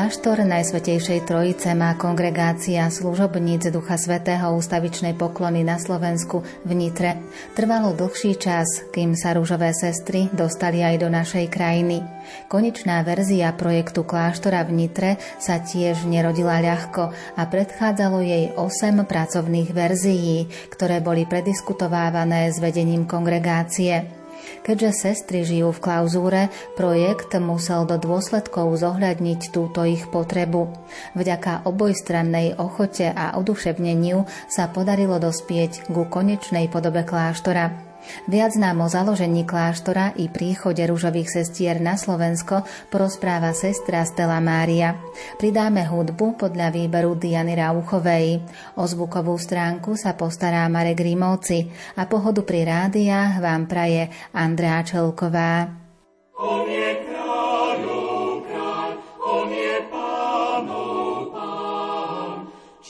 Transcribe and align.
Kláštor 0.00 0.48
Najsvetejšej 0.48 1.28
Trojice 1.28 1.76
má 1.76 1.92
kongregácia 1.92 2.88
služobníc 2.88 3.68
Ducha 3.68 4.00
Svetého 4.00 4.56
ústavičnej 4.56 5.12
poklony 5.12 5.60
na 5.60 5.76
Slovensku 5.76 6.40
v 6.64 6.72
Nitre. 6.72 7.20
Trvalo 7.52 7.92
dlhší 7.92 8.40
čas, 8.40 8.64
kým 8.96 9.12
sa 9.12 9.36
rúžové 9.36 9.76
sestry 9.76 10.32
dostali 10.32 10.80
aj 10.80 11.04
do 11.04 11.12
našej 11.12 11.52
krajiny. 11.52 12.00
Konečná 12.48 13.04
verzia 13.04 13.52
projektu 13.52 14.00
kláštora 14.08 14.64
v 14.64 14.72
Nitre 14.72 15.10
sa 15.36 15.60
tiež 15.60 16.08
nerodila 16.08 16.64
ľahko 16.64 17.12
a 17.36 17.42
predchádzalo 17.44 18.24
jej 18.24 18.56
8 18.56 19.04
pracovných 19.04 19.68
verzií, 19.68 20.48
ktoré 20.72 21.04
boli 21.04 21.28
prediskutovávané 21.28 22.48
s 22.48 22.56
vedením 22.56 23.04
kongregácie. 23.04 24.19
Keďže 24.62 24.90
sestry 24.94 25.42
žijú 25.42 25.74
v 25.74 25.82
klauzúre, 25.82 26.42
projekt 26.78 27.34
musel 27.42 27.84
do 27.84 27.98
dôsledkov 27.98 28.78
zohľadniť 28.78 29.50
túto 29.50 29.82
ich 29.82 30.06
potrebu. 30.08 30.70
Vďaka 31.18 31.66
obojstrannej 31.66 32.56
ochote 32.56 33.10
a 33.10 33.34
oduševneniu 33.36 34.24
sa 34.46 34.70
podarilo 34.70 35.18
dospieť 35.18 35.90
ku 35.90 36.06
konečnej 36.06 36.70
podobe 36.70 37.02
kláštora. 37.02 37.89
Viac 38.28 38.56
nám 38.56 38.84
o 38.84 38.88
založení 38.88 39.48
kláštora 39.48 40.16
i 40.16 40.28
príchode 40.30 40.84
rúžových 40.84 41.30
sestier 41.30 41.80
na 41.80 41.96
Slovensko 41.96 42.62
porozpráva 42.88 43.56
sestra 43.56 44.04
Stella 44.04 44.38
Mária. 44.38 44.96
Pridáme 45.40 45.86
hudbu 45.88 46.36
podľa 46.36 46.72
výberu 46.74 47.16
Diany 47.16 47.56
Rauchovej. 47.56 48.42
O 48.76 48.84
zvukovú 48.84 49.36
stránku 49.36 49.96
sa 49.96 50.14
postará 50.14 50.68
Marek 50.68 51.00
Rímovci 51.00 51.70
a 51.96 52.04
pohodu 52.06 52.44
pri 52.44 52.68
rádiách 52.68 53.40
vám 53.40 53.64
praje 53.70 54.12
Andrá 54.36 54.84
Čelková. 54.84 55.80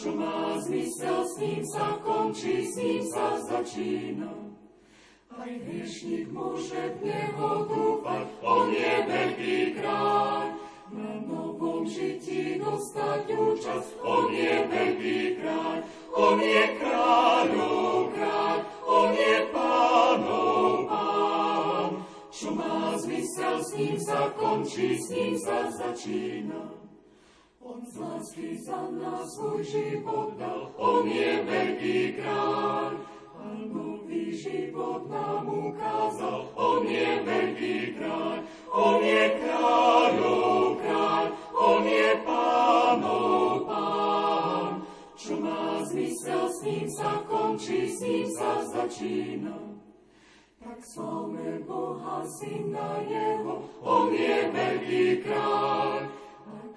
Čo 0.00 0.16
má 0.16 0.56
zmysel, 0.64 1.20
s 1.28 1.34
ním 1.44 1.60
sa 1.68 1.92
končí, 2.00 2.64
s 2.64 2.72
ním 2.80 3.04
sa 3.04 3.36
začína. 3.36 4.49
Aj 5.30 5.46
hriešnik 5.46 6.26
môže 6.34 6.98
v 6.98 7.06
Neho 7.06 7.62
dúfať, 7.70 8.26
On 8.42 8.66
je 8.66 8.94
veľký 9.06 9.58
kráľ. 9.78 10.58
Na 10.90 11.22
novom 11.22 11.86
žití 11.86 12.58
dostať 12.58 13.30
účasť, 13.30 13.90
On 14.02 14.26
je 14.34 14.54
veľký 14.66 15.20
kráľ. 15.38 15.78
On 16.18 16.34
je 16.34 16.62
kráľov 16.82 18.10
kráľ, 18.10 18.58
On 18.82 19.10
je 19.14 19.36
pánov 19.54 20.90
pán. 20.90 21.90
Čo 22.34 22.48
má 22.50 22.98
zmysel, 22.98 23.54
s 23.62 23.70
ním 23.78 23.96
sa 24.02 24.34
končí, 24.34 24.98
s 24.98 25.14
ním 25.14 25.38
sa 25.38 25.70
začína. 25.70 26.74
On 27.62 27.78
z 27.86 28.02
lásky 28.02 28.58
za 28.66 28.82
nás 28.98 29.30
svoj 29.38 29.62
život 29.62 30.34
dal, 30.34 30.74
On 30.74 31.06
je 31.06 31.38
veľký 31.46 32.18
kráľ 32.18 33.19
nový 33.68 34.34
život 34.34 35.08
nám 35.10 35.48
ukázal. 35.48 36.50
On 36.54 36.82
je 36.86 37.08
veľký 37.24 37.78
kráľ, 37.98 38.38
on 38.72 38.98
je 39.02 39.24
kráľov 39.40 40.80
kráľ, 40.80 41.26
on 41.56 41.82
je 41.84 42.08
pánov 42.24 43.66
pán. 43.68 44.72
Čo 45.16 45.36
s 46.48 46.58
ním 46.64 46.88
sa 46.88 47.24
končí, 47.28 47.88
sa 48.30 48.64
začína. 48.64 49.70
Tak 50.60 50.80
slavme 50.84 51.64
Boha, 51.64 52.20
Syna 52.24 53.00
Jeho, 53.08 53.64
On 53.80 54.12
je 54.12 54.52
veľký 54.52 55.24
kráľ, 55.24 56.08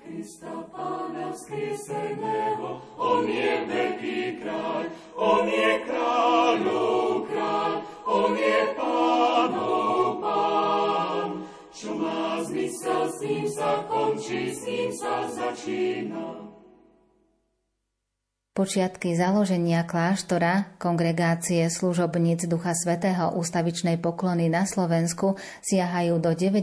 Krista 0.04 0.52
Pána 0.76 1.32
vzkrieseného, 1.32 2.84
On 3.00 3.24
je 3.24 3.52
veľký 3.72 4.44
kráľ, 4.44 4.92
On 5.16 5.48
je 5.48 5.72
kráľov 5.88 7.24
kráľ, 7.32 7.74
On 8.04 8.36
je 8.36 8.58
pánov 8.76 10.20
pán. 10.20 11.48
Čo 11.72 11.96
má 11.96 12.44
zmysel, 12.44 13.08
s 13.08 13.18
ním 13.24 13.48
sa 13.48 13.88
končí, 13.88 14.52
s 14.52 14.68
ním 14.68 14.92
sa 14.92 15.24
začína. 15.24 16.53
Počiatky 18.54 19.18
založenia 19.18 19.82
kláštora, 19.82 20.78
kongregácie 20.78 21.66
služobníc 21.74 22.46
Ducha 22.46 22.78
Svetého 22.78 23.34
ústavičnej 23.34 23.98
poklony 23.98 24.46
na 24.46 24.70
Slovensku 24.70 25.42
siahajú 25.66 26.22
do 26.22 26.38
90. 26.38 26.62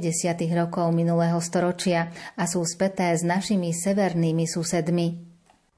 rokov 0.55 0.87
minulého 0.95 1.43
storočia 1.43 2.15
a 2.39 2.47
sú 2.47 2.62
späté 2.62 3.11
s 3.11 3.27
našimi 3.27 3.75
severnými 3.75 4.47
susedmi. 4.47 5.19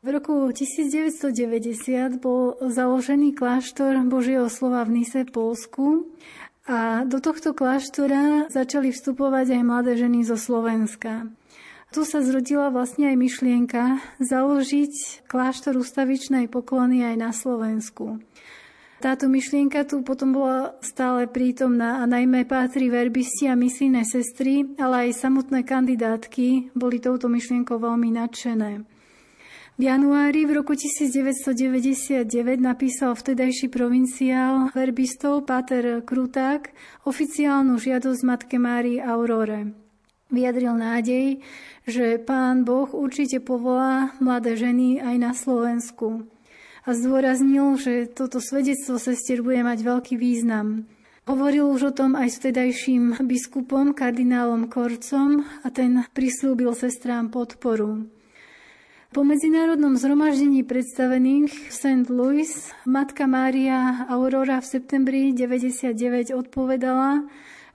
V 0.04 0.08
roku 0.12 0.52
1990 0.52 2.20
bol 2.20 2.60
založený 2.60 3.32
kláštor 3.32 3.96
Božieho 4.04 4.52
slova 4.52 4.84
v 4.84 5.00
Nise, 5.00 5.24
Polsku 5.24 6.12
a 6.68 7.08
do 7.08 7.24
tohto 7.24 7.56
kláštora 7.56 8.52
začali 8.52 8.92
vstupovať 8.92 9.56
aj 9.56 9.62
mladé 9.64 9.96
ženy 9.96 10.28
zo 10.28 10.36
Slovenska. 10.36 11.32
Tu 11.92 12.08
sa 12.08 12.24
zrodila 12.24 12.72
vlastne 12.72 13.12
aj 13.12 13.16
myšlienka 13.20 14.00
založiť 14.16 15.28
kláštor 15.28 15.76
ustavičnej 15.76 16.48
poklony 16.48 17.04
aj 17.04 17.16
na 17.20 17.30
Slovensku. 17.36 18.16
Táto 18.96 19.28
myšlienka 19.28 19.84
tu 19.84 20.00
potom 20.00 20.32
bola 20.32 20.72
stále 20.80 21.28
prítomná 21.28 22.00
a 22.00 22.08
najmä 22.08 22.48
pátri 22.48 22.88
verbisti 22.88 23.44
a 23.44 23.58
misijné 23.58 24.08
sestry, 24.08 24.72
ale 24.80 25.12
aj 25.12 25.20
samotné 25.20 25.68
kandidátky 25.68 26.72
boli 26.72 26.96
touto 26.96 27.28
myšlienkou 27.28 27.76
veľmi 27.76 28.08
nadšené. 28.14 28.88
V 29.76 29.82
januári 29.84 30.48
v 30.48 30.64
roku 30.64 30.72
1999 30.72 32.24
napísal 32.56 33.12
vtedajší 33.12 33.68
provinciál 33.68 34.72
verbistov 34.72 35.44
Páter 35.44 36.00
Kruták 36.08 36.72
oficiálnu 37.04 37.76
žiadosť 37.76 38.20
Matke 38.24 38.56
Márii 38.56 38.96
Aurore. 39.02 39.76
Vyjadril 40.32 40.72
nádej, 40.80 41.44
že 41.86 42.18
pán 42.22 42.62
Boh 42.62 42.90
určite 42.94 43.42
povolá 43.42 44.14
mladé 44.22 44.54
ženy 44.54 45.02
aj 45.02 45.16
na 45.18 45.32
Slovensku. 45.34 46.26
A 46.82 46.94
zdôraznil, 46.94 47.78
že 47.78 48.10
toto 48.10 48.42
svedectvo 48.42 48.98
sestier 48.98 49.38
bude 49.42 49.62
mať 49.62 49.86
veľký 49.86 50.14
význam. 50.18 50.90
Hovoril 51.22 51.70
už 51.70 51.90
o 51.90 51.92
tom 51.94 52.18
aj 52.18 52.34
s 52.34 52.36
vtedajším 52.42 53.22
biskupom, 53.22 53.94
kardinálom 53.94 54.66
Korcom 54.66 55.46
a 55.62 55.70
ten 55.70 56.02
prislúbil 56.10 56.74
sestrám 56.74 57.30
podporu. 57.30 58.10
Po 59.12 59.22
medzinárodnom 59.22 59.94
zhromaždení 59.94 60.64
predstavených 60.64 61.52
v 61.52 61.74
St. 61.76 62.08
Louis 62.08 62.48
matka 62.88 63.28
Mária 63.28 64.08
Aurora 64.08 64.58
v 64.58 64.66
septembri 64.66 65.36
99 65.36 66.32
odpovedala, 66.32 67.22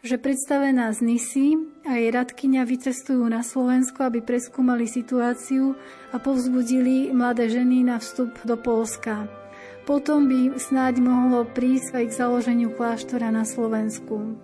že 0.07 0.15
predstavená 0.15 0.95
z 0.95 1.03
Nisy 1.03 1.47
a 1.83 1.99
jej 1.99 2.15
radkyňa 2.15 2.63
vycestujú 2.63 3.27
na 3.27 3.43
Slovensko, 3.43 4.07
aby 4.07 4.23
preskúmali 4.23 4.87
situáciu 4.87 5.75
a 6.09 6.17
povzbudili 6.17 7.11
mladé 7.11 7.51
ženy 7.51 7.83
na 7.83 7.99
vstup 7.99 8.31
do 8.47 8.55
Polska. 8.55 9.27
Potom 9.83 10.31
by 10.31 10.55
snáď 10.55 11.03
mohlo 11.03 11.43
prísť 11.43 11.99
aj 11.99 12.05
k 12.07 12.17
založeniu 12.23 12.71
kláštora 12.71 13.35
na 13.35 13.43
Slovensku. 13.43 14.39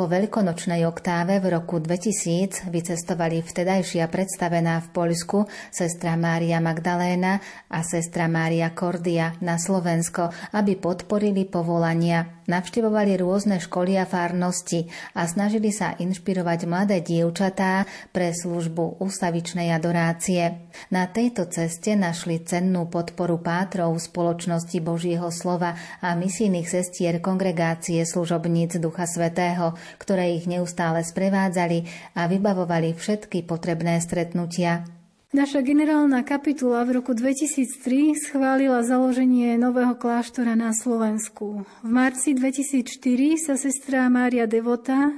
Vo 0.00 0.08
veľkonočnej 0.08 0.88
oktáve 0.88 1.44
v 1.44 1.60
roku 1.60 1.76
2000 1.76 2.72
vycestovali 2.72 3.44
vtedajšia 3.44 4.08
predstavená 4.08 4.80
v 4.80 4.96
Poľsku 4.96 5.44
sestra 5.68 6.16
Mária 6.16 6.56
Magdaléna 6.56 7.36
a 7.68 7.84
sestra 7.84 8.24
Mária 8.24 8.72
Kordia 8.72 9.36
na 9.44 9.60
Slovensko, 9.60 10.32
aby 10.56 10.80
podporili 10.80 11.44
povolania. 11.44 12.40
Navštevovali 12.50 13.14
rôzne 13.20 13.62
školy 13.62 13.94
a 13.94 14.08
fárnosti 14.08 14.90
a 15.14 15.22
snažili 15.22 15.70
sa 15.70 15.94
inšpirovať 15.94 16.66
mladé 16.66 16.98
dievčatá 16.98 17.86
pre 18.10 18.34
službu 18.34 18.98
ústavičnej 18.98 19.70
adorácie. 19.70 20.66
Na 20.90 21.06
tejto 21.06 21.46
ceste 21.46 21.94
našli 21.94 22.42
cennú 22.42 22.90
podporu 22.90 23.38
pátrov 23.38 23.94
spoločnosti 24.02 24.82
Božieho 24.82 25.30
slova 25.30 25.78
a 26.02 26.18
misijných 26.18 26.66
sestier 26.66 27.22
kongregácie 27.22 28.02
služobníc 28.02 28.82
Ducha 28.82 29.06
Svetého, 29.06 29.78
ktoré 29.98 30.36
ich 30.36 30.46
neustále 30.46 31.02
sprevádzali 31.02 31.88
a 32.14 32.28
vybavovali 32.28 32.94
všetky 32.94 33.48
potrebné 33.48 33.98
stretnutia. 34.04 34.86
Naša 35.30 35.62
generálna 35.62 36.26
kapitula 36.26 36.82
v 36.82 36.98
roku 36.98 37.14
2003 37.14 38.18
schválila 38.18 38.82
založenie 38.82 39.54
nového 39.54 39.94
kláštora 39.94 40.58
na 40.58 40.74
Slovensku. 40.74 41.62
V 41.86 41.90
marci 41.90 42.34
2004 42.34 43.38
sa 43.38 43.54
sestra 43.54 44.10
Mária 44.10 44.50
Devota, 44.50 45.14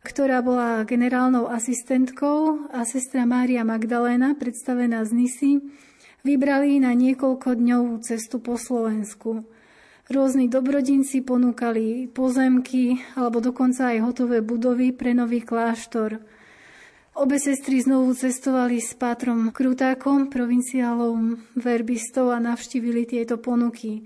ktorá 0.00 0.40
bola 0.40 0.80
generálnou 0.88 1.52
asistentkou 1.52 2.72
a 2.72 2.88
sestra 2.88 3.28
Mária 3.28 3.68
Magdaléna, 3.68 4.32
predstavená 4.32 5.04
z 5.04 5.12
Nisy, 5.12 5.52
vybrali 6.24 6.80
na 6.80 6.96
niekoľko 6.96 7.60
dňovú 7.60 8.00
cestu 8.00 8.40
po 8.40 8.56
Slovensku. 8.56 9.44
Rôzni 10.04 10.52
dobrodinci 10.52 11.24
ponúkali 11.24 12.12
pozemky 12.12 13.00
alebo 13.16 13.40
dokonca 13.40 13.88
aj 13.88 14.04
hotové 14.04 14.44
budovy 14.44 14.92
pre 14.92 15.16
nový 15.16 15.40
kláštor. 15.40 16.20
Obe 17.16 17.40
sestry 17.40 17.80
znovu 17.80 18.12
cestovali 18.12 18.84
s 18.84 18.92
Pátrom 18.92 19.48
Krutákom, 19.48 20.28
provinciálom 20.28 21.40
verbistov 21.56 22.36
a 22.36 22.42
navštívili 22.42 23.08
tieto 23.08 23.40
ponuky. 23.40 24.04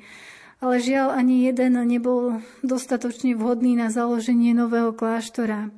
Ale 0.62 0.78
žiaľ 0.78 1.18
ani 1.18 1.50
jeden 1.50 1.74
nebol 1.82 2.46
dostatočne 2.62 3.34
vhodný 3.34 3.74
na 3.74 3.90
založenie 3.90 4.54
nového 4.54 4.94
kláštora. 4.94 5.74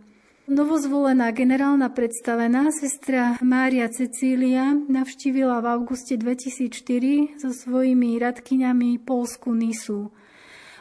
Novozvolená 0.50 1.30
generálna 1.30 1.94
predstavená 1.94 2.74
sestra 2.74 3.38
Mária 3.38 3.86
Cecília 3.86 4.74
navštívila 4.74 5.62
v 5.62 5.66
auguste 5.78 6.18
2004 6.18 7.38
so 7.38 7.54
svojimi 7.54 8.18
radkyňami 8.18 8.98
Polsku 8.98 9.54
Nisu. 9.54 10.10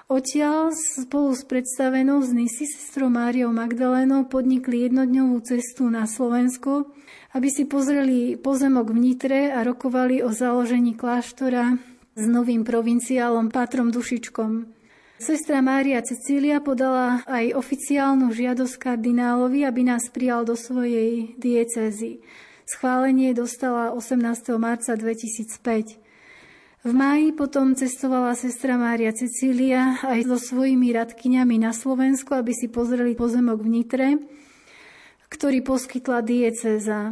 Odtiaľ 0.10 0.74
spolu 0.74 1.38
s 1.38 1.46
predstavenou 1.46 2.18
z 2.26 2.34
Nisy 2.34 2.66
sestrou 2.66 3.14
Máriou 3.14 3.54
Magdalénou 3.54 4.26
podnikli 4.26 4.90
jednodňovú 4.90 5.38
cestu 5.46 5.86
na 5.86 6.10
Slovensko, 6.10 6.90
aby 7.38 7.54
si 7.54 7.70
pozreli 7.70 8.42
pozemok 8.42 8.90
v 8.90 8.98
Nitre 8.98 9.54
a 9.54 9.62
rokovali 9.62 10.26
o 10.26 10.34
založení 10.34 10.98
kláštora 10.98 11.78
s 12.18 12.26
novým 12.26 12.66
provinciálom 12.66 13.54
Patrom 13.54 13.94
Dušičkom. 13.94 14.79
Sestra 15.20 15.60
Mária 15.60 16.00
Cecília 16.00 16.64
podala 16.64 17.28
aj 17.28 17.52
oficiálnu 17.52 18.32
žiadosť 18.32 18.80
kardinálovi, 18.80 19.68
aby 19.68 19.84
nás 19.84 20.08
prijal 20.08 20.48
do 20.48 20.56
svojej 20.56 21.36
diecézy. 21.36 22.24
Schválenie 22.64 23.36
dostala 23.36 23.92
18. 23.92 24.16
marca 24.56 24.96
2005. 24.96 26.88
V 26.88 26.92
máji 26.96 27.36
potom 27.36 27.76
cestovala 27.76 28.32
sestra 28.32 28.80
Mária 28.80 29.12
Cecília 29.12 30.00
aj 30.08 30.24
so 30.24 30.40
svojimi 30.40 30.96
radkyňami 30.96 31.68
na 31.68 31.76
Slovensku, 31.76 32.32
aby 32.32 32.56
si 32.56 32.72
pozreli 32.72 33.12
pozemok 33.12 33.60
v 33.60 33.68
Nitre, 33.76 34.10
ktorý 35.28 35.60
poskytla 35.68 36.24
diecéza. 36.24 37.12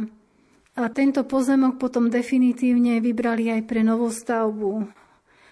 A 0.80 0.82
tento 0.96 1.28
pozemok 1.28 1.76
potom 1.76 2.08
definitívne 2.08 3.04
vybrali 3.04 3.52
aj 3.52 3.68
pre 3.68 3.84
novostavbu. 3.84 4.88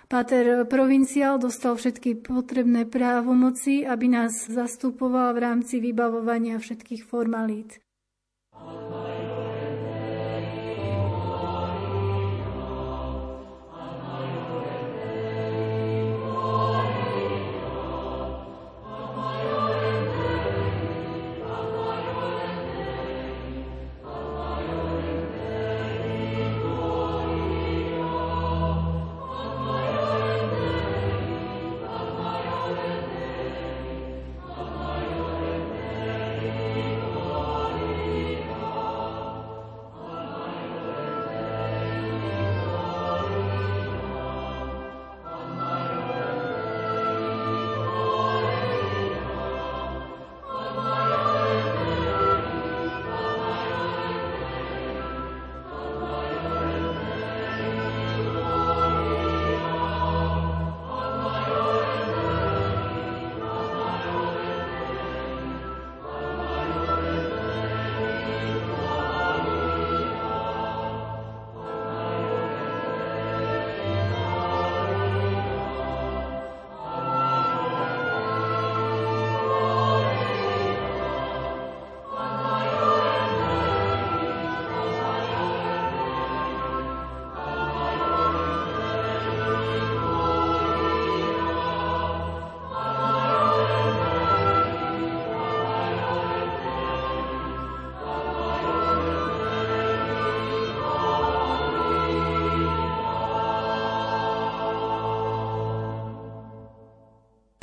Páter 0.07 0.63
provinciál 0.71 1.39
dostal 1.39 1.75
všetky 1.75 2.15
potrebné 2.23 2.87
právomoci, 2.87 3.83
aby 3.87 4.07
nás 4.09 4.47
zastupoval 4.47 5.35
v 5.35 5.39
rámci 5.39 5.83
vybavovania 5.83 6.63
všetkých 6.63 7.03
formalít. 7.05 7.83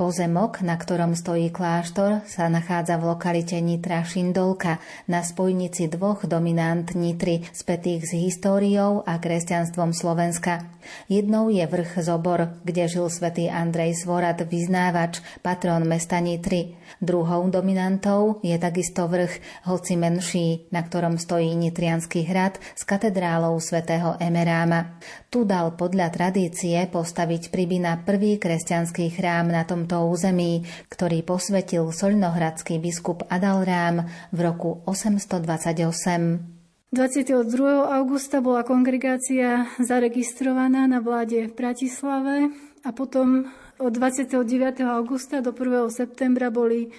Pozemok, 0.03 0.59
na 0.67 0.75
ktorom 0.75 1.15
stojí 1.15 1.47
kláštor, 1.47 2.27
sa 2.27 2.51
nachádza 2.51 2.99
v 2.99 3.15
lokalite 3.15 3.55
Nitra 3.63 4.03
Šindolka 4.03 4.83
na 5.07 5.23
spojnici 5.23 5.87
dvoch 5.87 6.27
dominant 6.27 6.91
Nitry, 6.91 7.47
spätých 7.55 8.03
s 8.03 8.11
históriou 8.11 9.07
a 9.07 9.15
kresťanstvom 9.15 9.95
Slovenska. 9.95 10.72
Jednou 11.09 11.49
je 11.49 11.65
vrch 11.65 12.03
Zobor, 12.05 12.59
kde 12.63 12.87
žil 12.87 13.09
svätý 13.09 13.49
Andrej 13.49 14.05
Svorad, 14.05 14.39
vyznávač, 14.45 15.19
patron 15.41 15.83
mesta 15.83 16.19
Nitry. 16.19 16.77
Druhou 17.01 17.49
dominantou 17.49 18.39
je 18.45 18.55
takisto 18.55 19.09
vrch, 19.09 19.65
hoci 19.67 19.99
menší, 19.99 20.69
na 20.71 20.85
ktorom 20.85 21.19
stojí 21.19 21.51
Nitrianský 21.57 22.23
hrad 22.23 22.61
s 22.77 22.83
katedrálou 22.85 23.57
svätého 23.59 24.15
Emeráma. 24.21 25.01
Tu 25.33 25.43
dal 25.43 25.73
podľa 25.73 26.13
tradície 26.13 26.77
postaviť 26.87 27.49
Pribina 27.49 27.97
prvý 27.99 28.37
kresťanský 28.37 29.17
chrám 29.17 29.49
na 29.49 29.65
tomto 29.65 30.05
území, 30.05 30.63
ktorý 30.93 31.25
posvetil 31.25 31.89
soľnohradský 31.89 32.77
biskup 32.77 33.25
Adalrám 33.27 34.05
v 34.29 34.39
roku 34.39 34.85
828. 34.85 36.52
22. 36.93 37.89
augusta 37.89 38.37
bola 38.37 38.61
kongregácia 38.61 39.65
zaregistrovaná 39.81 40.85
na 40.85 41.01
vláde 41.01 41.49
v 41.49 41.53
Bratislave 41.57 42.53
a 42.85 42.93
potom 42.93 43.49
od 43.81 43.97
29. 43.97 44.45
augusta 44.85 45.41
do 45.41 45.57
1. 45.57 45.89
septembra 45.89 46.53
boli 46.53 46.93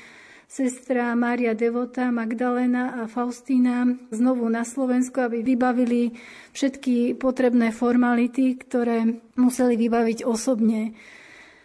sestra 0.50 1.14
Mária 1.14 1.54
Devota, 1.54 2.10
Magdalena 2.10 2.98
a 2.98 3.02
Faustína 3.06 3.86
znovu 4.10 4.50
na 4.50 4.66
Slovensku, 4.66 5.22
aby 5.22 5.46
vybavili 5.46 6.18
všetky 6.50 7.14
potrebné 7.14 7.70
formality, 7.70 8.58
ktoré 8.58 9.22
museli 9.38 9.78
vybaviť 9.78 10.26
osobne. 10.26 10.98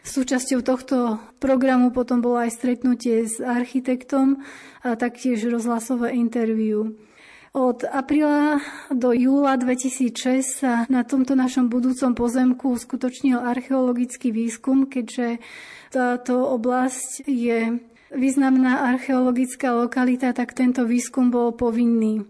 Súčasťou 0.05 0.61
tohto 0.61 1.17
programu 1.41 1.89
potom 1.89 2.21
bolo 2.21 2.45
aj 2.45 2.53
stretnutie 2.53 3.25
s 3.25 3.41
architektom 3.41 4.45
a 4.85 4.93
taktiež 4.93 5.49
rozhlasové 5.49 6.13
interviu. 6.13 7.08
Od 7.49 7.81
apríla 7.81 8.61
do 8.93 9.09
júla 9.09 9.57
2006 9.57 10.61
sa 10.61 10.85
na 10.85 11.01
tomto 11.01 11.33
našom 11.33 11.65
budúcom 11.65 12.13
pozemku 12.13 12.77
uskutočnil 12.77 13.41
archeologický 13.41 14.29
výskum, 14.29 14.85
keďže 14.85 15.41
táto 15.89 16.45
oblasť 16.45 17.25
je 17.25 17.81
významná 18.13 18.93
archeologická 18.93 19.73
lokalita, 19.73 20.29
tak 20.29 20.53
tento 20.53 20.85
výskum 20.85 21.33
bol 21.33 21.49
povinný. 21.57 22.21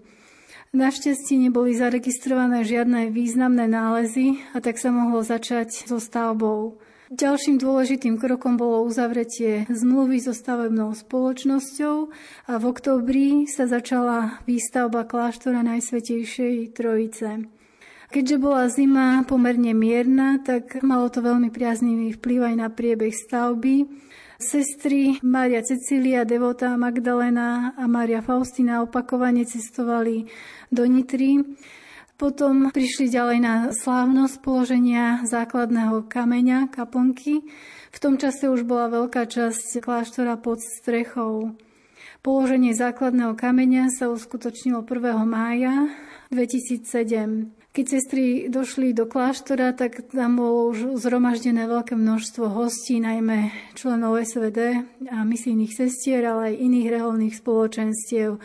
Našťastie 0.71 1.35
neboli 1.49 1.75
zaregistrované 1.75 2.63
žiadne 2.63 3.11
významné 3.11 3.67
nálezy 3.67 4.39
a 4.55 4.63
tak 4.63 4.79
sa 4.79 4.93
mohlo 4.93 5.19
začať 5.19 5.83
so 5.83 5.99
stavbou. 5.99 6.79
Ďalším 7.09 7.57
dôležitým 7.57 8.21
krokom 8.21 8.53
bolo 8.53 8.85
uzavretie 8.85 9.65
zmluvy 9.65 10.21
so 10.21 10.29
stavebnou 10.29 10.93
spoločnosťou 10.93 11.95
a 12.45 12.53
v 12.61 12.63
oktobri 12.69 13.49
sa 13.49 13.65
začala 13.65 14.37
výstavba 14.45 15.09
kláštora 15.09 15.65
Najsvetejšej 15.65 16.77
Trojice. 16.77 17.49
Keďže 18.13 18.37
bola 18.37 18.69
zima 18.69 19.25
pomerne 19.25 19.73
mierna, 19.73 20.37
tak 20.45 20.85
malo 20.85 21.09
to 21.09 21.25
veľmi 21.25 21.49
priaznivý 21.49 22.13
vplyv 22.13 22.53
aj 22.53 22.55
na 22.61 22.69
priebeh 22.69 23.13
stavby. 23.17 23.89
Sestry 24.37 25.17
Mária 25.25 25.65
Cecília, 25.65 26.29
Devota 26.29 26.77
Magdalena 26.77 27.73
a 27.73 27.89
Mária 27.89 28.21
Faustina 28.21 28.85
opakovane 28.85 29.49
cestovali 29.49 30.29
do 30.69 30.85
Nitry 30.85 31.41
potom 32.19 32.67
prišli 32.75 33.07
ďalej 33.07 33.39
na 33.39 33.55
slávnosť 33.71 34.43
položenia 34.43 35.23
základného 35.23 36.03
kameňa, 36.11 36.67
kaplnky. 36.67 37.47
V 37.89 37.97
tom 37.97 38.19
čase 38.19 38.51
už 38.51 38.67
bola 38.67 38.91
veľká 38.91 39.23
časť 39.23 39.79
kláštora 39.79 40.35
pod 40.35 40.59
strechou. 40.59 41.55
Položenie 42.19 42.75
základného 42.75 43.39
kameňa 43.39 43.87
sa 43.95 44.11
uskutočnilo 44.11 44.83
1. 44.83 45.23
mája 45.23 45.87
2007. 46.35 47.55
Keď 47.71 47.85
sestry 47.87 48.51
došli 48.51 48.91
do 48.91 49.07
kláštora, 49.07 49.71
tak 49.71 50.11
tam 50.11 50.43
bolo 50.43 50.75
už 50.75 50.99
zhromaždené 50.99 51.71
veľké 51.71 51.95
množstvo 51.95 52.51
hostí, 52.51 52.99
najmä 52.99 53.55
členov 53.79 54.19
SVD 54.19 54.83
a 55.07 55.23
misijných 55.23 55.71
sestier, 55.71 56.27
ale 56.27 56.51
aj 56.51 56.61
iných 56.67 56.87
reholných 56.99 57.39
spoločenstiev 57.39 58.35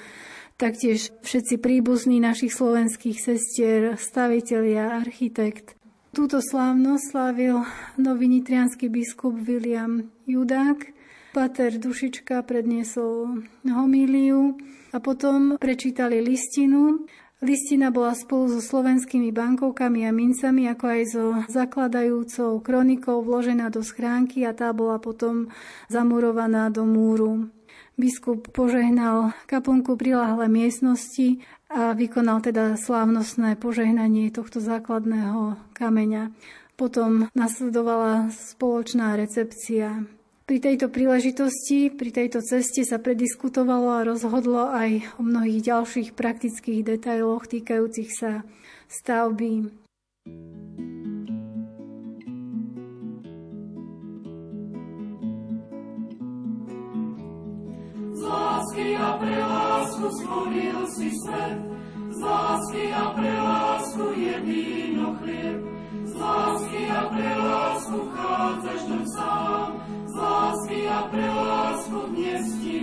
taktiež 0.56 1.11
všetci 1.23 1.58
príbuzní 1.58 2.23
našich 2.23 2.54
slovenských 2.54 3.18
sestier, 3.18 3.80
stavitelia, 3.99 4.99
architekt. 5.02 5.75
Túto 6.14 6.38
slávnosť 6.38 7.04
slávil 7.11 7.66
nový 7.99 8.30
nitrianský 8.30 8.87
biskup 8.87 9.34
William 9.34 10.14
Judák. 10.30 10.94
Pater 11.34 11.75
Dušička 11.75 12.46
predniesol 12.46 13.42
homíliu 13.66 14.54
a 14.94 15.02
potom 15.02 15.58
prečítali 15.58 16.23
listinu. 16.23 17.02
Listina 17.42 17.90
bola 17.90 18.14
spolu 18.14 18.46
so 18.54 18.62
slovenskými 18.62 19.34
bankovkami 19.34 20.06
a 20.06 20.14
mincami, 20.14 20.70
ako 20.70 20.84
aj 20.87 21.02
so 21.11 21.25
zakladajúcou 21.50 22.62
kronikou 22.62 23.26
vložená 23.26 23.75
do 23.75 23.82
schránky 23.82 24.46
a 24.46 24.54
tá 24.54 24.70
bola 24.70 25.02
potom 25.02 25.50
zamurovaná 25.90 26.70
do 26.70 26.87
múru. 26.87 27.50
Biskup 27.95 28.51
požehnal 28.51 29.31
kaplnku 29.47 29.95
priláhle 29.95 30.51
miestnosti 30.51 31.39
a 31.71 31.95
vykonal 31.95 32.43
teda 32.43 32.75
slávnostné 32.75 33.55
požehnanie 33.55 34.35
tohto 34.35 34.59
základného 34.59 35.55
kameňa. 35.79 36.35
Potom 36.75 37.31
nasledovala 37.39 38.35
spoločná 38.35 39.15
recepcia. 39.15 40.11
Pri 40.43 40.59
tejto 40.59 40.91
príležitosti, 40.91 41.89
pri 41.95 42.11
tejto 42.11 42.43
ceste 42.43 42.83
sa 42.83 42.99
prediskutovalo 42.99 44.03
a 44.03 44.07
rozhodlo 44.07 44.75
aj 44.75 45.15
o 45.17 45.23
mnohých 45.23 45.63
ďalších 45.63 46.09
praktických 46.19 46.83
detailoch 46.83 47.47
týkajúcich 47.47 48.11
sa 48.11 48.43
stavby. 48.91 49.71
Lásky 58.75 58.97
a 58.97 59.12
pre 59.19 59.38
lásku 59.38 60.11
stvoril 60.11 60.87
si 60.87 61.11
svet, 61.23 61.59
z 62.11 62.21
lásky 62.21 62.93
a 62.93 63.04
pre 63.14 63.33
lásku 63.40 64.04
je 64.19 64.35
víno 64.40 65.14
chlieb, 65.23 65.62
z 66.04 66.14
lásky 66.14 66.83
a 66.90 67.02
pre 67.07 67.31
lásku 67.38 67.99
chádzaš 68.11 68.83
do 68.83 69.00
sám, 69.07 69.71
z 70.07 70.14
lásky 70.14 70.88
a 70.88 71.00
pre 71.11 71.28
lásku 71.31 71.99
dnes 72.11 72.45
ti. 72.59 72.75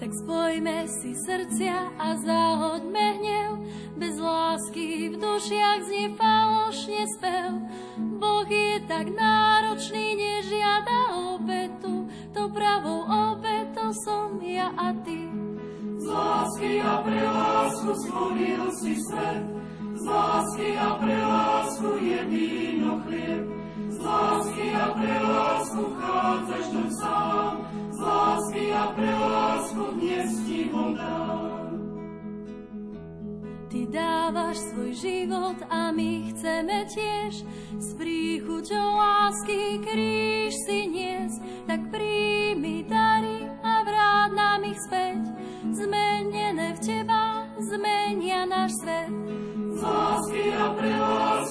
Tak 0.00 0.16
spojme 0.24 0.88
si 0.88 1.12
srdcia 1.12 1.92
a 2.00 2.16
zahoďme 2.16 3.06
hnev, 3.20 3.52
bez 4.00 4.16
lásky 4.16 5.12
v 5.12 5.20
dušiach 5.20 5.84
znie 5.84 6.16
falošne 6.16 7.04
spev. 7.20 7.52
Boh 8.16 8.48
je 8.48 8.80
tak 8.88 9.12
náročný, 9.12 10.16
nežiada 10.16 11.20
obetu, 11.36 11.99
to 12.34 12.48
pravou 12.50 13.06
obetou 13.06 13.90
som 14.06 14.38
ja 14.42 14.70
a 14.78 14.94
ty. 15.02 15.26
Z 16.00 16.06
lásky 16.06 16.80
a 16.80 16.94
pre 17.04 17.22
lásku 17.26 17.90
stvoril 18.06 18.64
si 18.80 18.92
svet, 18.96 19.44
z 19.94 20.02
lásky 20.06 20.68
a 20.78 20.88
pre 20.96 21.16
lásku 21.20 21.88
je 22.00 22.20
víno 22.24 22.90
chlieb, 23.04 23.44
z 23.90 23.98
lásky 24.00 24.66
a 24.72 24.86
pre 24.96 25.16
lásku 25.20 25.82
chádzaš 26.00 26.66
do 26.72 26.84
sám, 27.02 27.54
z 27.90 27.98
lásky 28.00 28.64
a 28.72 28.84
pre 28.96 29.12
lásku 29.12 29.82
dnes 30.00 30.30
ti 30.46 30.60
dám. 30.72 31.68
Ty 33.70 33.86
dávaš 33.86 34.56
svoj 34.74 34.90
život 34.98 35.58
a 35.70 35.94
my 35.94 36.26
chceme 36.34 36.90
tiež 36.90 37.46
s 37.78 37.88
príchuťou 37.94 38.88
lásky 38.98 39.78
kríž 39.78 40.19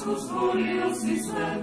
lásku 0.10 0.26
stvoril 0.26 0.96
si 0.96 1.20
svet, 1.20 1.62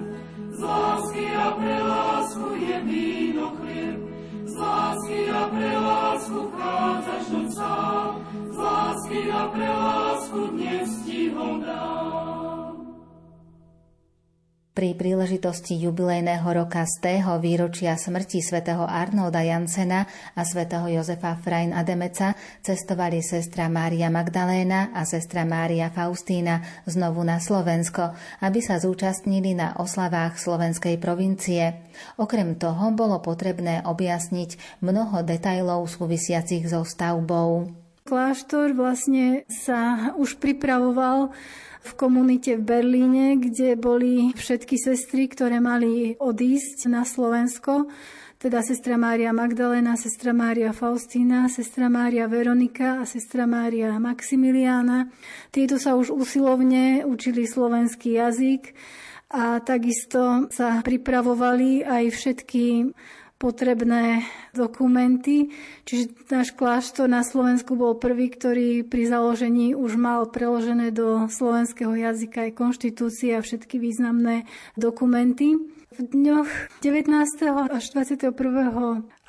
z 0.50 0.60
lásky 0.62 1.26
a 1.34 1.50
pre 1.50 1.82
lásku 1.82 2.46
je 2.54 2.80
víno 2.80 3.50
chlieb, 3.58 3.98
z 4.46 4.54
lásky 4.56 5.30
a 5.30 5.42
pre 5.48 5.78
lásku 5.78 6.38
vchádzaš 6.54 7.24
do 7.30 7.50
sám, 7.50 8.12
z 8.50 8.56
lásky 8.56 9.30
a 9.30 9.42
pre 9.48 9.68
lásku 9.68 10.46
dnes 10.46 10.88
ti 11.04 11.30
ho 11.30 11.58
dám. 11.58 11.95
Pri 14.76 14.92
príležitosti 14.92 15.72
jubilejného 15.72 16.44
roka 16.44 16.84
z 16.84 17.00
tého 17.00 17.40
výročia 17.40 17.96
smrti 17.96 18.44
svätého 18.44 18.84
Arnolda 18.84 19.40
Jansena 19.40 20.04
a 20.36 20.44
svätého 20.44 20.84
Jozefa 20.92 21.32
Frajn 21.40 21.72
Ademeca 21.72 22.36
cestovali 22.60 23.24
sestra 23.24 23.72
Mária 23.72 24.12
Magdaléna 24.12 24.92
a 24.92 25.08
sestra 25.08 25.48
Mária 25.48 25.88
Faustína 25.88 26.60
znovu 26.84 27.24
na 27.24 27.40
Slovensko, 27.40 28.12
aby 28.44 28.60
sa 28.60 28.76
zúčastnili 28.76 29.56
na 29.56 29.80
oslavách 29.80 30.36
slovenskej 30.36 31.00
provincie. 31.00 31.88
Okrem 32.20 32.60
toho 32.60 32.92
bolo 32.92 33.16
potrebné 33.24 33.80
objasniť 33.80 34.84
mnoho 34.84 35.24
detajlov 35.24 35.88
súvisiacich 35.88 36.68
so 36.68 36.84
stavbou. 36.84 37.85
Kláštor 38.06 38.70
vlastne 38.78 39.42
sa 39.50 40.14
už 40.14 40.38
pripravoval 40.38 41.34
v 41.82 41.92
komunite 41.98 42.54
v 42.54 42.62
Berlíne, 42.62 43.34
kde 43.34 43.74
boli 43.74 44.30
všetky 44.38 44.78
sestry, 44.78 45.26
ktoré 45.26 45.58
mali 45.58 46.14
odísť 46.14 46.86
na 46.86 47.02
Slovensko 47.02 47.90
teda 48.36 48.60
sestra 48.60 49.00
Mária 49.00 49.32
Magdalena, 49.32 49.96
sestra 49.96 50.36
Mária 50.36 50.70
Faustína, 50.76 51.48
sestra 51.48 51.88
Mária 51.88 52.28
Veronika 52.28 53.00
a 53.00 53.08
sestra 53.08 53.48
Mária 53.48 53.96
Maximiliána. 53.96 55.08
Tieto 55.48 55.80
sa 55.80 55.96
už 55.96 56.12
usilovne 56.12 57.08
učili 57.08 57.48
slovenský 57.48 58.20
jazyk 58.20 58.76
a 59.32 59.58
takisto 59.64 60.52
sa 60.52 60.84
pripravovali 60.84 61.82
aj 61.82 62.04
všetky 62.12 62.92
potrebné 63.36 64.24
dokumenty. 64.56 65.52
Čiže 65.84 66.32
náš 66.32 66.48
kláštor 66.56 67.08
na 67.08 67.20
Slovensku 67.20 67.76
bol 67.76 67.96
prvý, 68.00 68.32
ktorý 68.32 68.84
pri 68.84 69.12
založení 69.12 69.76
už 69.76 70.00
mal 70.00 70.24
preložené 70.28 70.92
do 70.92 71.28
slovenského 71.28 71.92
jazyka 71.92 72.48
aj 72.48 72.56
konštitúcie 72.56 73.36
a 73.36 73.44
všetky 73.44 73.76
významné 73.76 74.48
dokumenty. 74.74 75.56
V 75.96 76.00
dňoch 76.12 76.48
19. 76.84 77.08
až 77.72 77.84
21. 77.96 78.36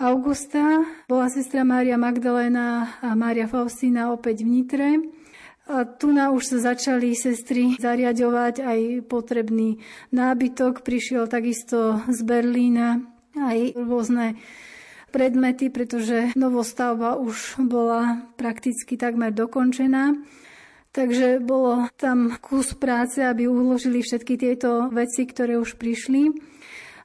augusta 0.04 0.84
bola 1.08 1.32
sestra 1.32 1.64
Mária 1.64 1.96
Magdalena 1.96 3.00
a 3.00 3.16
Mária 3.16 3.48
Faustína 3.48 4.12
opäť 4.12 4.44
v 4.44 4.52
Nitre 4.52 4.90
A 5.64 5.88
tu 5.88 6.12
na 6.12 6.32
už 6.36 6.44
sa 6.44 6.76
začali 6.76 7.16
sestry 7.16 7.80
zariadovať 7.80 8.68
aj 8.68 8.80
potrebný 9.08 9.80
nábytok. 10.12 10.84
Prišiel 10.84 11.32
takisto 11.32 12.04
z 12.08 12.20
Berlína 12.28 13.16
aj 13.42 13.78
rôzne 13.78 14.36
predmety, 15.14 15.72
pretože 15.72 16.36
novostavba 16.36 17.16
už 17.16 17.62
bola 17.64 18.28
prakticky 18.36 19.00
takmer 19.00 19.32
dokončená. 19.32 20.18
Takže 20.92 21.38
bolo 21.44 21.86
tam 21.94 22.34
kus 22.42 22.74
práce, 22.74 23.22
aby 23.22 23.46
uložili 23.46 24.02
všetky 24.02 24.34
tieto 24.34 24.90
veci, 24.90 25.30
ktoré 25.30 25.62
už 25.62 25.78
prišli. 25.78 26.34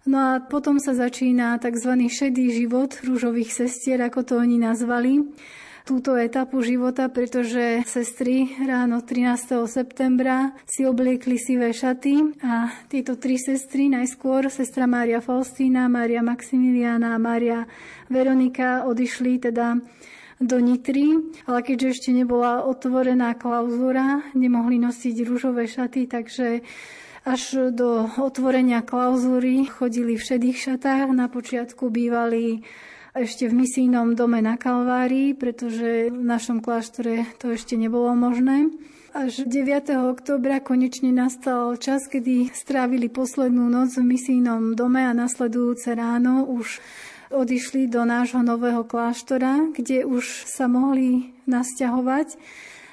No 0.08 0.16
a 0.18 0.30
potom 0.42 0.82
sa 0.82 0.96
začína 0.96 1.60
tzv. 1.62 1.94
šedý 2.10 2.50
život 2.50 2.96
rúžových 3.04 3.54
sestier, 3.54 4.02
ako 4.02 4.20
to 4.26 4.34
oni 4.40 4.58
nazvali 4.58 5.22
túto 5.82 6.14
etapu 6.14 6.62
života, 6.62 7.10
pretože 7.10 7.82
sestry 7.86 8.54
ráno 8.62 9.02
13. 9.02 9.66
septembra 9.66 10.54
si 10.62 10.86
obliekli 10.86 11.34
sivé 11.38 11.74
šaty 11.74 12.38
a 12.46 12.70
tieto 12.86 13.18
tri 13.18 13.34
sestry, 13.34 13.90
najskôr 13.90 14.46
sestra 14.46 14.86
Mária 14.86 15.18
Faustína, 15.18 15.90
Mária 15.90 16.22
Maximiliana 16.22 17.18
a 17.18 17.22
Mária 17.22 17.66
Veronika 18.06 18.86
odišli 18.86 19.42
teda 19.42 19.82
do 20.42 20.58
Nitry, 20.58 21.18
ale 21.46 21.62
keďže 21.62 21.88
ešte 21.98 22.10
nebola 22.10 22.66
otvorená 22.66 23.38
klauzúra, 23.38 24.26
nemohli 24.34 24.78
nosiť 24.82 25.16
rúžové 25.22 25.70
šaty, 25.70 26.10
takže 26.10 26.66
až 27.22 27.70
do 27.70 28.10
otvorenia 28.18 28.82
klauzúry 28.82 29.70
chodili 29.70 30.18
v 30.18 30.26
šedých 30.26 30.58
šatách. 30.58 31.14
Na 31.14 31.30
počiatku 31.30 31.86
bývali 31.86 32.66
ešte 33.12 33.44
v 33.44 33.64
misijnom 33.64 34.16
dome 34.16 34.40
na 34.40 34.56
Kalvárii, 34.56 35.36
pretože 35.36 36.08
v 36.08 36.24
našom 36.24 36.64
kláštore 36.64 37.28
to 37.36 37.52
ešte 37.52 37.76
nebolo 37.76 38.16
možné. 38.16 38.72
Až 39.12 39.44
9. 39.44 39.92
oktobra 40.08 40.64
konečne 40.64 41.12
nastal 41.12 41.76
čas, 41.76 42.08
kedy 42.08 42.48
strávili 42.56 43.12
poslednú 43.12 43.68
noc 43.68 43.92
v 44.00 44.16
misijnom 44.16 44.72
dome 44.72 45.04
a 45.04 45.12
nasledujúce 45.12 45.92
ráno 45.92 46.48
už 46.48 46.80
odišli 47.28 47.92
do 47.92 48.08
nášho 48.08 48.40
nového 48.40 48.88
kláštora, 48.88 49.76
kde 49.76 50.08
už 50.08 50.48
sa 50.48 50.64
mohli 50.64 51.36
nasťahovať. 51.44 52.40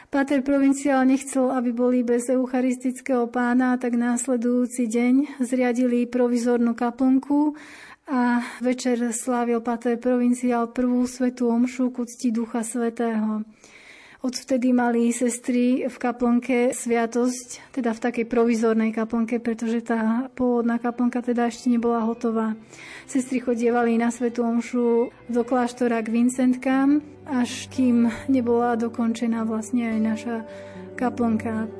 Pater 0.09 0.41
provinciál 0.41 1.05
nechcel, 1.05 1.53
aby 1.53 1.69
boli 1.69 2.01
bez 2.01 2.27
eucharistického 2.27 3.29
pána, 3.29 3.77
tak 3.77 3.93
následujúci 3.93 4.89
deň 4.89 5.39
zriadili 5.39 6.09
provizornú 6.09 6.73
kaplnku 6.75 7.55
a 8.09 8.41
večer 8.57 9.13
slávil 9.13 9.61
Pater 9.61 10.01
Provinciál 10.01 10.73
prvú 10.73 11.05
svetú 11.05 11.53
omšu 11.53 11.93
ku 11.93 12.09
cti 12.09 12.33
Ducha 12.33 12.65
Svetého. 12.65 13.45
Odvtedy 14.19 14.75
mali 14.75 15.15
sestry 15.15 15.87
v 15.87 15.95
kaplnke 15.95 16.75
sviatosť, 16.75 17.71
teda 17.71 17.95
v 17.95 18.03
takej 18.03 18.25
provizornej 18.27 18.91
kaplnke, 18.91 19.39
pretože 19.39 19.79
tá 19.85 20.27
pôvodná 20.35 20.75
kaplnka 20.75 21.23
teda 21.23 21.47
ešte 21.47 21.71
nebola 21.71 22.03
hotová. 22.03 22.57
Sestry 23.07 23.39
chodievali 23.39 23.95
na 23.95 24.11
svetú 24.11 24.43
omšu 24.43 25.13
do 25.31 25.41
kláštora 25.47 26.03
k 26.03 26.11
Vincentkám, 26.11 26.99
až 27.29 27.71
kým 27.71 28.11
nebola 28.27 28.75
dokončená 28.75 29.47
vlastne 29.47 29.95
aj 29.95 29.99
naša 30.03 30.35
kaplnka. 30.99 31.78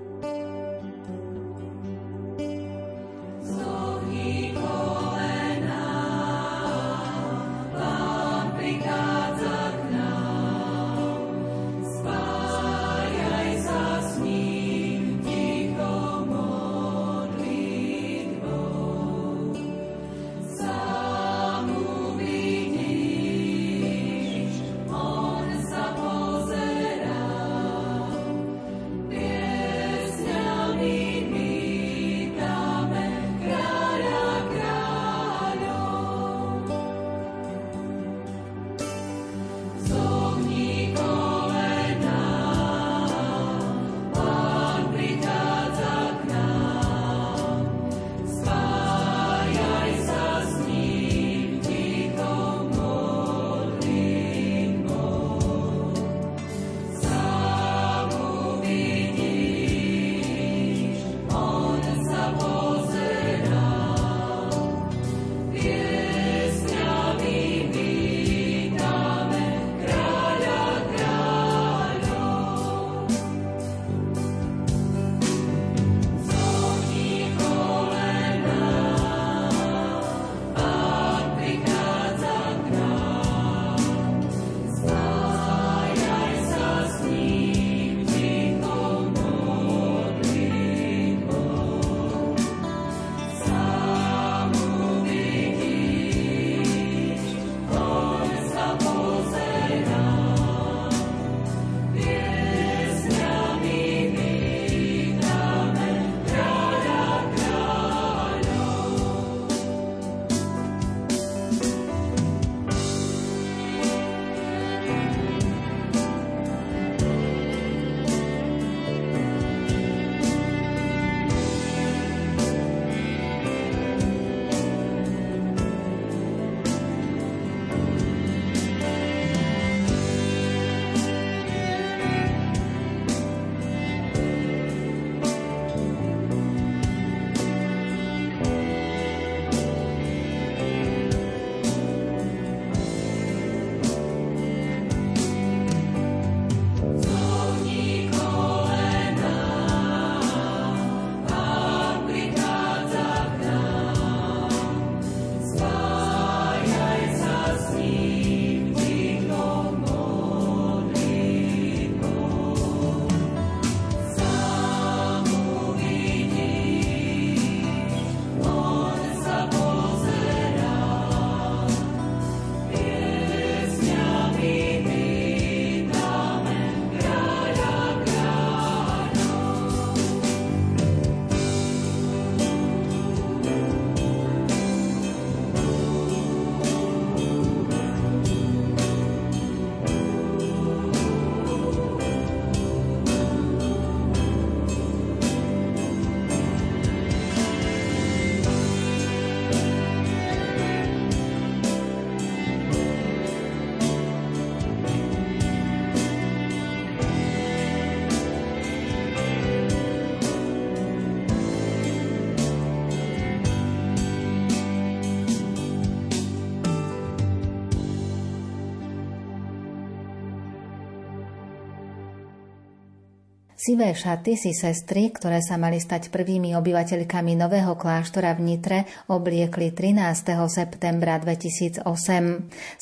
Sivé 223.69 223.93
šaty 223.93 224.33
si 224.33 224.49
sestry, 224.49 225.13
ktoré 225.13 225.45
sa 225.45 225.53
mali 225.53 225.77
stať 225.77 226.09
prvými 226.09 226.57
obyvateľkami 226.57 227.37
nového 227.37 227.77
kláštora 227.77 228.33
v 228.33 228.41
Nitre, 228.41 228.89
obliekli 229.05 229.69
13. 229.69 230.25
septembra 230.49 231.21
2008. 231.21 231.85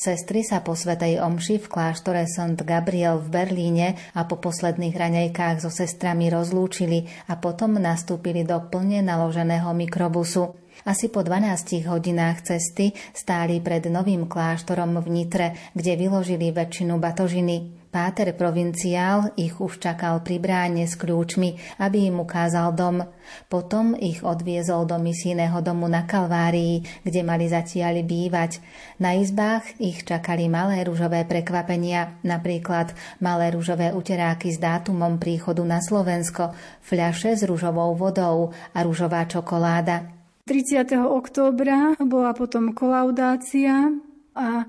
Sestry 0.00 0.40
sa 0.40 0.64
po 0.64 0.72
Svetej 0.72 1.20
Omši 1.20 1.60
v 1.60 1.66
kláštore 1.68 2.24
St. 2.24 2.56
Gabriel 2.64 3.20
v 3.20 3.28
Berlíne 3.28 4.00
a 4.16 4.24
po 4.24 4.40
posledných 4.40 4.96
raňajkách 4.96 5.60
so 5.60 5.68
sestrami 5.68 6.32
rozlúčili 6.32 7.04
a 7.28 7.36
potom 7.36 7.76
nastúpili 7.76 8.48
do 8.48 8.56
plne 8.72 9.04
naloženého 9.04 9.68
mikrobusu. 9.76 10.56
Asi 10.88 11.12
po 11.12 11.20
12 11.20 11.84
hodinách 11.84 12.48
cesty 12.48 12.96
stáli 13.12 13.60
pred 13.60 13.84
novým 13.92 14.24
kláštorom 14.24 15.04
v 15.04 15.08
Nitre, 15.12 15.52
kde 15.76 16.00
vyložili 16.00 16.48
väčšinu 16.48 16.96
batožiny. 16.96 17.77
Páter 17.88 18.36
provinciál 18.36 19.32
ich 19.40 19.56
už 19.56 19.80
čakal 19.80 20.20
pri 20.20 20.36
bráne 20.36 20.84
s 20.84 20.92
kľúčmi, 21.00 21.80
aby 21.80 22.12
im 22.12 22.20
ukázal 22.20 22.76
dom. 22.76 23.00
Potom 23.48 23.96
ich 23.96 24.20
odviezol 24.20 24.84
do 24.84 25.00
misijného 25.00 25.64
domu 25.64 25.88
na 25.88 26.04
Kalvárii, 26.04 26.84
kde 27.00 27.20
mali 27.24 27.48
zatiaľ 27.48 28.04
bývať. 28.04 28.60
Na 29.00 29.16
izbách 29.16 29.72
ich 29.80 30.04
čakali 30.04 30.52
malé 30.52 30.84
rúžové 30.84 31.24
prekvapenia, 31.24 32.20
napríklad 32.20 32.92
malé 33.24 33.56
rúžové 33.56 33.96
uteráky 33.96 34.52
s 34.52 34.60
dátumom 34.60 35.16
príchodu 35.16 35.64
na 35.64 35.80
Slovensko, 35.80 36.52
fľaše 36.84 37.40
s 37.40 37.42
rúžovou 37.48 37.96
vodou 37.96 38.52
a 38.76 38.78
rúžová 38.84 39.24
čokoláda. 39.24 40.12
30. 40.44 40.92
októbra 41.08 41.96
bola 42.04 42.36
potom 42.36 42.76
kolaudácia 42.76 43.96
a 44.36 44.68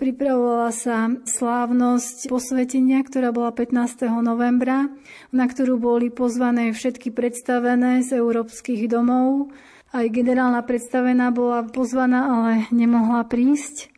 Pripravovala 0.00 0.72
sa 0.72 1.12
slávnosť 1.12 2.32
posvetenia, 2.32 3.04
ktorá 3.04 3.28
bola 3.28 3.52
15. 3.52 4.08
novembra, 4.24 4.88
na 5.28 5.44
ktorú 5.44 5.76
boli 5.76 6.08
pozvané 6.08 6.72
všetky 6.72 7.12
predstavené 7.12 8.00
z 8.00 8.16
európskych 8.16 8.88
domov. 8.88 9.52
Aj 9.92 10.08
generálna 10.08 10.64
predstavená 10.64 11.28
bola 11.28 11.68
pozvaná, 11.68 12.24
ale 12.24 12.52
nemohla 12.72 13.28
prísť. 13.28 13.92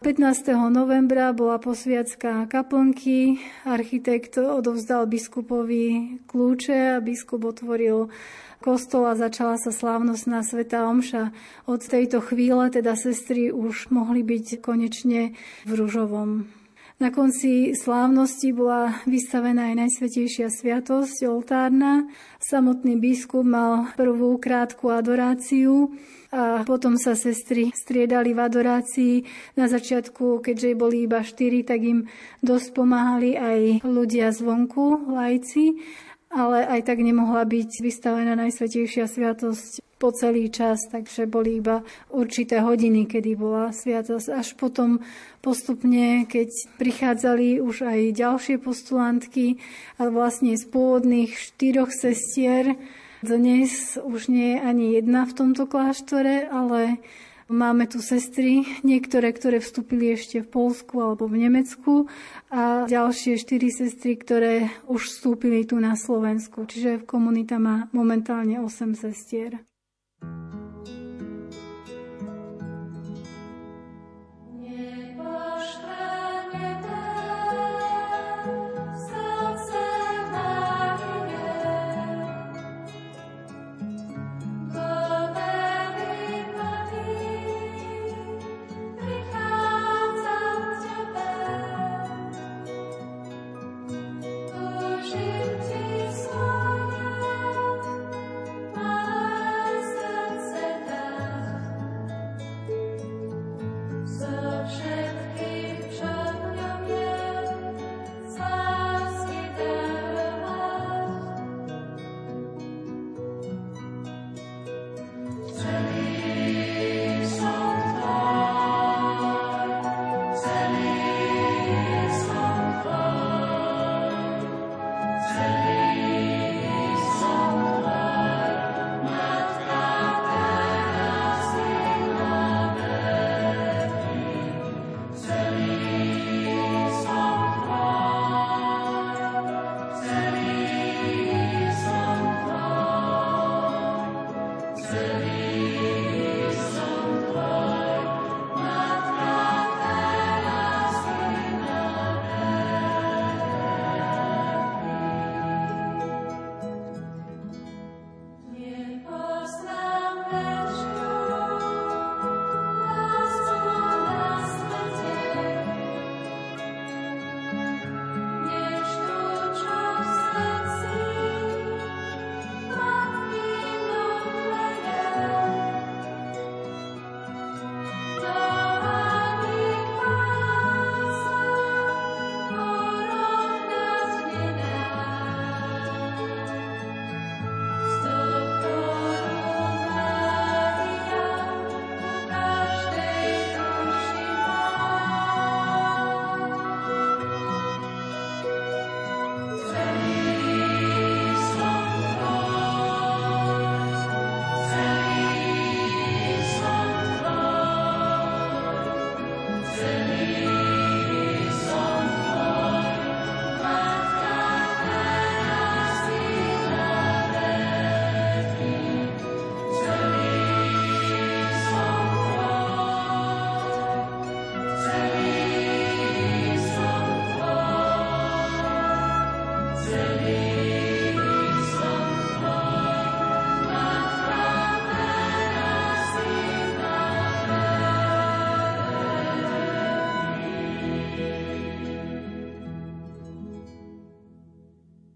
15. 0.00 0.52
novembra 0.68 1.32
bola 1.36 1.60
posviacka 1.60 2.48
kaplnky, 2.48 3.40
architekt 3.64 4.40
odovzdal 4.40 5.08
biskupovi 5.08 6.20
kľúče 6.28 6.96
a 6.96 7.04
biskup 7.04 7.44
otvoril 7.44 8.12
kostola 8.64 9.12
začala 9.12 9.60
sa 9.60 9.68
slávnostná 9.68 10.40
Sveta 10.40 10.88
Omša. 10.88 11.36
Od 11.68 11.84
tejto 11.84 12.24
chvíle 12.24 12.72
teda 12.72 12.96
sestry 12.96 13.52
už 13.52 13.92
mohli 13.92 14.24
byť 14.24 14.64
konečne 14.64 15.36
v 15.68 15.70
Ružovom. 15.76 16.48
Na 16.96 17.12
konci 17.12 17.76
slávnosti 17.76 18.56
bola 18.56 19.04
vystavená 19.04 19.68
aj 19.68 19.84
Najsvetejšia 19.84 20.48
sviatosť, 20.48 21.28
oltárna. 21.28 22.08
Samotný 22.40 22.96
biskup 22.96 23.44
mal 23.44 23.92
prvú 23.98 24.40
krátku 24.40 24.88
adoráciu 24.88 25.92
a 26.32 26.64
potom 26.64 26.96
sa 26.96 27.12
sestry 27.18 27.74
striedali 27.74 28.32
v 28.32 28.40
adorácii. 28.40 29.14
Na 29.60 29.68
začiatku, 29.68 30.40
keďže 30.40 30.78
boli 30.78 31.04
iba 31.04 31.20
štyri, 31.20 31.66
tak 31.66 31.84
im 31.84 32.08
dosť 32.40 32.72
pomáhali 32.72 33.36
aj 33.36 33.84
ľudia 33.84 34.32
zvonku, 34.32 35.12
lajci 35.12 35.82
ale 36.34 36.66
aj 36.66 36.90
tak 36.90 36.98
nemohla 36.98 37.46
byť 37.46 37.70
vystavená 37.80 38.34
Najsvetejšia 38.34 39.06
sviatosť 39.06 39.80
po 40.02 40.10
celý 40.10 40.50
čas, 40.50 40.84
takže 40.90 41.30
boli 41.30 41.62
iba 41.62 41.80
určité 42.10 42.60
hodiny, 42.60 43.06
kedy 43.06 43.38
bola 43.38 43.70
sviatosť. 43.70 44.34
Až 44.34 44.58
potom 44.58 45.00
postupne, 45.40 46.26
keď 46.26 46.50
prichádzali 46.76 47.62
už 47.62 47.86
aj 47.86 48.00
ďalšie 48.12 48.60
postulantky, 48.60 49.62
a 49.96 50.10
vlastne 50.10 50.58
z 50.58 50.66
pôvodných 50.68 51.32
štyroch 51.32 51.94
sestier, 51.94 52.76
dnes 53.24 53.96
už 53.96 54.28
nie 54.28 54.58
je 54.58 54.60
ani 54.60 54.86
jedna 55.00 55.24
v 55.24 55.32
tomto 55.32 55.64
kláštore, 55.64 56.44
ale 56.52 57.00
Máme 57.44 57.84
tu 57.84 58.00
sestry, 58.00 58.64
niektoré, 58.80 59.28
ktoré 59.36 59.60
vstúpili 59.60 60.16
ešte 60.16 60.40
v 60.40 60.48
Polsku 60.48 61.04
alebo 61.04 61.28
v 61.28 61.44
Nemecku 61.44 62.08
a 62.48 62.88
ďalšie 62.88 63.36
štyri 63.36 63.68
sestry, 63.68 64.16
ktoré 64.16 64.72
už 64.88 65.12
vstúpili 65.12 65.68
tu 65.68 65.76
na 65.76 65.92
Slovensku. 65.92 66.64
Čiže 66.64 67.04
komunita 67.04 67.60
má 67.60 67.92
momentálne 67.92 68.64
8 68.64 68.96
sestier. 68.96 69.60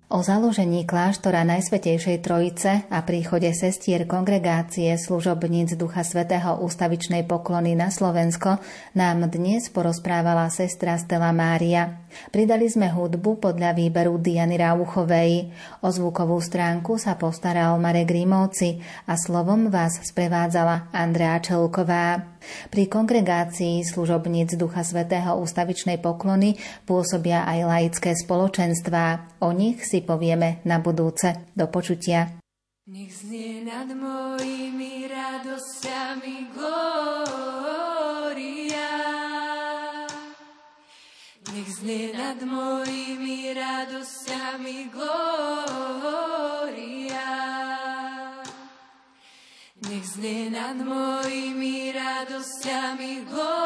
O 0.08 0.24
založení 0.24 0.88
kláštora 0.88 1.44
Najsvetejšej 1.44 2.24
Trojice 2.24 2.88
a 2.88 3.04
príchode 3.04 3.52
sestier 3.52 4.08
kongregácie 4.08 4.96
služobníc 4.96 5.76
Ducha 5.76 6.00
Svetého 6.00 6.64
ústavičnej 6.64 7.28
poklony 7.28 7.76
na 7.76 7.92
Slovensko 7.92 8.56
nám 8.96 9.28
dnes 9.28 9.68
porozprávala 9.68 10.48
sestra 10.48 10.96
Stella 10.96 11.28
Mária. 11.36 12.07
Pridali 12.28 12.68
sme 12.68 12.88
hudbu 12.92 13.40
podľa 13.40 13.72
výberu 13.76 14.20
Diany 14.20 14.56
Rauchovej. 14.60 15.52
O 15.84 15.88
zvukovú 15.88 16.38
stránku 16.40 16.98
sa 17.00 17.16
postaral 17.16 17.78
Marek 17.80 18.10
Rímovci 18.12 18.80
a 19.06 19.16
slovom 19.16 19.68
vás 19.72 20.00
sprevádzala 20.02 20.92
Andrea 20.92 21.38
Čelková. 21.42 22.36
Pri 22.70 22.86
kongregácii 22.86 23.84
služobníc 23.84 24.54
Ducha 24.56 24.84
Svetého 24.84 25.36
ústavičnej 25.38 25.98
poklony 25.98 26.56
pôsobia 26.88 27.44
aj 27.48 27.58
laické 27.66 28.14
spoločenstvá. 28.14 29.38
O 29.44 29.52
nich 29.54 29.84
si 29.84 30.04
povieme 30.04 30.64
na 30.66 30.78
budúce. 30.78 31.48
Do 31.56 31.66
počutia. 31.70 32.38
Nech 32.88 33.12
znie 33.12 33.68
nad 33.68 33.92
mojimi 33.92 35.04
radosťami 35.12 36.56
glória. 36.56 37.48
Nech 41.58 41.74
znie 41.74 42.14
nad 42.14 42.38
mojimi 42.46 43.50
radosťami 43.50 44.94
glória. 44.94 45.34
Nech 49.82 50.06
znie 50.06 50.54
nad 50.54 50.78
mojimi 50.78 51.90
radosťami 51.90 53.26
glória. 53.26 53.58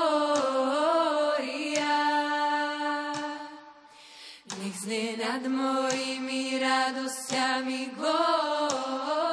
Nech 4.57 4.77
znie 4.81 5.21
nad 5.21 5.45
mojimi 5.53 6.57
radosťami 6.65 7.93
glória. 7.93 9.32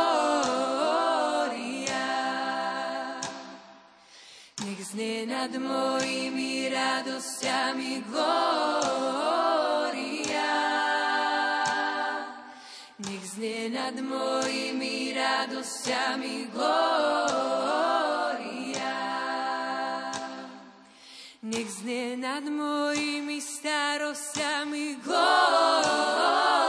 Nech 4.67 4.83
znie 4.91 5.23
nad 5.31 5.55
mojimi 5.55 6.67
radosťami 6.67 8.03
glória. 8.11 9.23
Nech 13.07 13.23
znie 13.39 13.71
nad 13.71 13.95
mojimi 14.03 15.15
radosťami 15.15 16.51
glória. 16.51 17.39
Nech 21.47 21.71
znie 21.71 22.19
nad 22.19 22.43
mojimi 22.51 23.39
starosťami 23.39 24.99
glória. 25.07 26.66